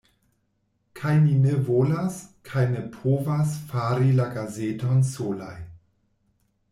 Kaj 0.99 1.11
ni 1.25 1.35
ne 1.43 1.51
volas, 1.67 2.17
kaj 2.51 2.63
ne 2.71 2.81
povas 2.95 3.53
fari 3.75 4.09
la 4.21 4.29
gazeton 4.39 5.05
solaj. 5.11 5.55